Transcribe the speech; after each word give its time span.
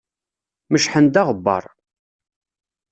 Mecḥen-d 0.71 1.15
aɣebbar. 1.21 1.63